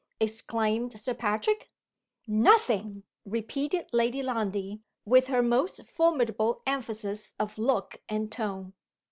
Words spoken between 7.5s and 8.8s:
look and tone.